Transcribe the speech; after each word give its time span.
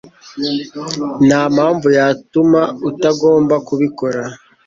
Nta 1.27 1.41
mpamvu 1.55 1.87
yatuma 1.97 2.61
utagomba 2.89 3.55
kubikora. 3.67 4.21